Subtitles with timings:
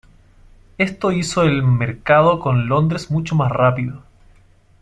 [0.79, 4.01] Esto hizo el mercado con Londres mucho más rápido.